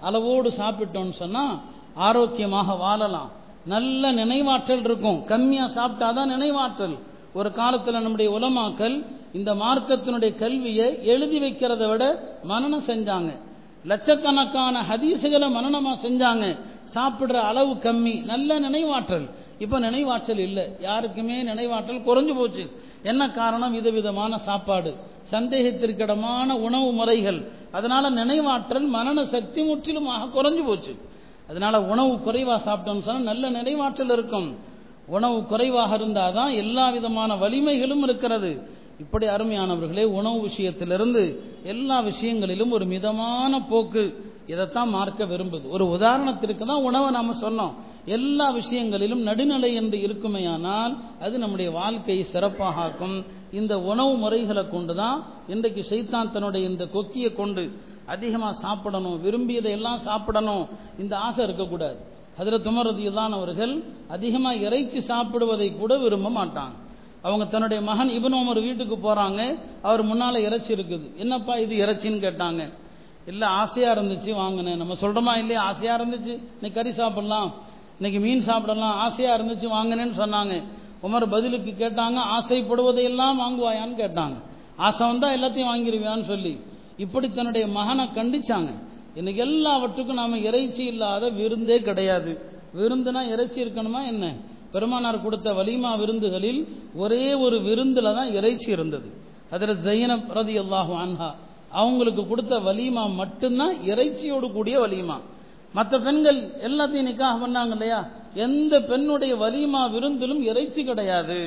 அளவோடு 0.07 0.49
சாப்பிட்டோம்னு 0.61 1.15
சொன்னா 1.23 1.43
ஆரோக்கியமாக 2.07 2.75
வாழலாம். 2.85 3.29
நல்ல 3.73 4.11
நினைவாற்றல் 4.21 4.83
இருக்கும். 4.87 5.19
கம்மியா 5.25 5.65
சாப்பிட்டாதான் 5.77 6.31
நினைவாற்றல். 6.35 6.97
ஒரு 7.33 7.49
காலத்தில் 7.51 8.03
நம்முடைய 8.05 8.29
உலமாக்கல் 8.37 8.97
இந்த 9.39 9.51
மார்க்கத்தினுடைய 9.63 10.31
கல்வியை 10.43 10.87
எழுதி 11.13 11.39
வைக்கிறத 11.39 11.83
விட 11.89 12.03
மனநம் 12.51 12.87
செஞ்சாங்க. 12.91 13.31
லட்சக்கணக்கான 13.83 14.81
ஹதீசுகளை 14.81 15.47
மனநமா 15.47 15.95
செஞ்சாங்க. 16.01 16.59
சாப்பிடுற 16.93 17.33
அளவு 17.33 17.73
கம்மி. 17.73 18.23
நல்ல 18.23 18.59
நினைவாற்றல். 18.59 19.29
இப்ப 19.59 19.79
நினைவாற்றல் 19.79 20.37
இல்லை. 20.37 20.67
யாருக்குமே 20.79 21.43
நினைவாற்றல் 21.43 22.01
குறைஞ்சு 22.01 22.35
போச்சு. 22.35 22.71
என்ன 23.03 23.29
காரணம்? 23.29 23.71
விதவிதமான 23.71 24.37
சாப்பாடு. 24.37 24.95
சந்தேகத்திற்கிடமான 25.31 26.49
உணவு 26.49 26.91
முறைகள். 26.91 27.51
அதனால 27.71 28.09
நினைவாற்றல் 28.09 28.87
மனன 28.93 29.25
சக்தி 29.25 29.63
முற்றிலுமாக 29.63 30.41
குறைஞ்சு 30.41 30.65
போச்சு. 30.65 30.95
அதனால 31.49 31.83
உணவு 31.83 32.19
குறைவாக 32.19 32.71
சாப்பிட்டோம்னு 32.71 32.99
சொன்னால் 32.99 33.23
நல்ல 33.23 33.51
நினைவாற்றல் 33.51 34.11
இருக்கும். 34.11 34.57
உணவு 35.07 35.45
குறைவாக 35.45 35.97
இருந்தாதான் 35.97 36.55
எல்லா 36.55 36.89
விதமான 36.89 37.35
வலிமைகளும் 37.35 38.03
இருக்கிறது. 38.03 38.77
இப்படி 39.03 39.25
அருமையானவர்களே 39.27 40.03
உணவு 40.19 40.39
விஷயத்திலிருந்து 40.47 41.21
எல்லா 41.63 41.97
விஷயங்களிலும் 41.99 42.71
ஒரு 42.71 42.85
மிதமான 42.85 43.61
போக்கு 43.69 44.03
இதைத்தான் 44.47 44.89
மார்க்க 44.89 45.25
விரும்புது. 45.25 45.65
ஒரு 45.75 45.85
உதாரணத்திற்கு 45.95 46.63
தான் 46.65 46.85
உணவை 46.89 47.09
நாம 47.17 47.33
சொன்னோம். 47.41 47.73
எல்லா 48.05 48.47
விஷயங்களிலும் 48.49 49.21
நடுநிலை 49.21 49.69
என்று 49.75 49.97
இருக்குமேயானால் 50.07 50.93
அது 51.19 51.35
நம்முடைய 51.37 51.71
வாழ்க்கையை 51.71 52.23
சிறப்பாக 52.23 52.81
ஆக்கும் 52.81 53.25
இந்த 53.51 53.73
உணவு 53.91 54.13
முறைகளை 54.15 54.63
கொண்டு 54.67 54.95
தான் 54.95 55.17
இன்றைக்கு 55.47 55.81
சைத்தாந்தனுடைய 55.89 56.63
இந்த 56.71 56.85
கொக்கியை 56.95 57.31
கொண்டு 57.33 57.63
அதிகமாக 58.05 58.53
சாப்பிடணும் 58.65 59.17
விரும்பியதை 59.21 59.71
எல்லாம் 59.71 59.99
சாப்பிடணும். 59.99 60.65
இந்த 60.99 61.13
ஆசை 61.17 61.41
இருக்கக்கூடாது. 61.43 61.97
அதில் 62.39 62.65
துமரதியில்தான் 62.67 63.33
அவர்கள் 63.39 63.73
அதிகமாக 64.07 64.63
இறைச்சி 64.67 64.99
சாப்பிடுவதை 65.01 65.67
கூட 65.77 65.97
விரும்ப 65.97 66.29
மாட்டாங்க. 66.39 66.75
அவங்க 67.21 67.45
தன்னுடைய 67.45 67.83
மகன் 67.83 68.09
இவனும் 68.09 68.47
ஒரு 68.47 68.61
வீட்டுக்கு 68.61 68.95
போகிறாங்க 68.95 69.59
அவர் 69.81 70.03
முன்னால் 70.03 70.35
இறைச்சி 70.35 70.73
இருக்குது. 70.73 71.15
என்னப்பா 71.15 71.55
இது 71.55 71.85
இறைச்சின்னு 71.85 72.23
கேட்டாங்க. 72.25 72.73
இல்லை 73.27 73.47
ஆசையாக 73.47 74.01
இருந்துச்சு 74.01 74.33
வாங்கினேன். 74.33 74.77
நம்ம 74.77 74.93
சொல்கிறோமா 74.93 75.37
இல்லையா? 75.37 75.61
ஆசையாக 75.61 76.03
இருந்துச்சு. 76.03 76.33
இன்னைக்கு 76.33 76.73
கறி 76.73 76.91
சாப்பிடலாம். 76.91 77.53
இன்னைக்கு 77.95 78.19
மீன் 78.19 78.41
சாப்பிடலாம். 78.41 78.95
ஆசையாக 78.95 79.43
இருந்துச்சு 79.43 79.67
வாங்கினேன்னு 79.75 80.17
சொன்னாங்க. 80.17 80.63
உமர் 81.03 81.29
பதிலுக்கு 81.29 81.71
கேட்டாங்க 81.71 82.17
ஆசைப்படுவதையெல்லாம் 82.37 83.39
வாங்குவாயான்னு 83.39 83.97
கேட்டாங்க. 83.97 84.35
ஆசை 84.75 85.07
வந்தால் 85.07 85.39
எல்லாத்தையும் 85.39 85.71
வாங்கிடுவியான்னு 85.71 86.23
சொல்லி. 86.23 86.59
இப்படி 86.97 87.31
தன்னுடைய 87.31 87.67
மகனை 87.67 88.05
கண்டிச்சாங்க. 88.05 88.73
இன்னைக்கு 89.15 89.41
எல்லாவற்றுக்கும் 89.41 90.15
நாம 90.15 90.37
இறைச்சி 90.37 90.85
இல்லாத 90.85 91.29
விருந்தே 91.29 91.81
கிடையாது. 91.81 92.41
விருந்துனா 92.75 93.21
இறைச்சி 93.27 93.63
இருக்கணுமா 93.63 94.05
என்ன? 94.05 94.35
பெருமானார் 94.73 95.23
கொடுத்த 95.25 95.49
வலிமா 95.59 95.91
விருந்துகளில் 96.01 96.61
ஒரே 97.03 97.25
ஒரு 97.45 97.57
விருந்தில் 97.67 98.15
தான் 98.17 98.31
இறைச்சி 98.37 98.69
இருந்தது. 98.77 99.09
அதில் 99.55 99.75
ஜெயினப் 99.85 100.29
ரதி 100.39 100.55
அல்லாஹு 100.63 100.93
அன்ஹா 101.03 101.29
அவங்களுக்கு 101.81 102.23
கொடுத்த 102.27 102.53
வலிமா 102.67 103.03
மட்டும்தான் 103.21 103.75
இறைச்சியோடு 103.91 104.47
கூடிய 104.57 104.75
வலிமா. 104.83 105.17
மற்ற 105.77 105.93
பெண்கள் 106.05 106.39
எல்லாத்தையும் 106.67 107.07
நிக்காக 107.09 107.35
பண்ணாங்க 107.41 107.73
இல்லையா? 107.77 107.99
எந்த 108.45 108.73
பெண்ணுடைய 108.91 109.33
வலிமா 109.43 109.81
விருந்திலும் 109.95 110.41
இறைச்சி 110.51 110.81
கிடையாது. 110.83 111.39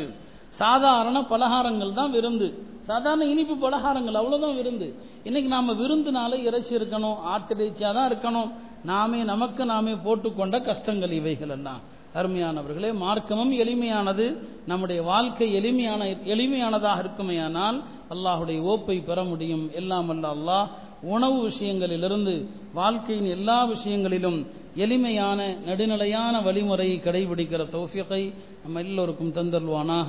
சாதாரண 0.60 1.16
பலகாரங்கள் 1.32 1.96
தான் 1.98 2.12
விருந்து. 2.16 2.48
சாதாரண 2.88 3.24
இனிப்பு 3.32 3.54
பலகாரங்கள் 3.64 4.18
அவ்வளவுதான் 4.20 4.58
விருந்து. 4.60 4.88
இன்னைக்கு 5.28 5.50
நாம 5.56 5.74
விருந்துனால 5.80 6.38
இறைச்சி 6.48 6.72
இருக்கணும் 6.78 7.18
ஆட்டிறைச்சியா 7.32 7.90
தான் 7.98 8.08
இருக்கணும். 8.10 8.50
நாமே 8.90 9.20
நமக்கு 9.32 9.64
நாமே 9.72 9.94
போட்டுக்கொண்ட 10.06 10.56
கஷ்டங்கள் 10.68 11.12
இவைகள் 11.20 11.52
எல்லாம். 11.56 11.82
அருமையானவர்களே 12.14 12.90
மார்க்கமும் 13.04 13.52
எளிமையானது. 13.62 14.26
நம்முடைய 14.66 15.02
வாழ்க்கை 15.02 15.46
எளிமையான 15.54 16.00
எளிமையானதாக 16.34 17.02
இருக்குமையானால் 17.04 17.78
அல்லாஹுடைய 18.14 18.58
ஓப்பை 18.72 18.96
பெற 19.00 19.18
முடியும். 19.24 19.64
எல்லாம் 19.72 20.08
அல்ல 20.08 20.26
அல்லாஹ் 20.36 20.68
உணவு 21.14 21.38
விஷயங்களிலிருந்து 21.48 22.34
வாழ்க்கையின் 22.74 23.30
எல்லா 23.36 23.64
விஷயங்களிலும் 23.64 24.38
எளிமையான 24.76 25.38
நடுநிலையான 25.66 26.34
வழிமுறையை 26.40 26.98
கடைபிடிக்கிற 27.06 27.62
தௌஃபியத்தை 27.76 28.22
நம்ம 28.62 28.80
எல்லோருக்கும் 28.80 29.34
தந்தல்வானாக 29.38 30.08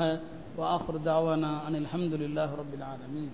வாஹர் 0.60 1.00
தாவானா 1.10 1.52
அனில் 1.68 1.90
அஹமதுல்லாஹ் 1.94 2.54
ரபில் 2.62 2.86
ஆலமீன். 2.92 3.32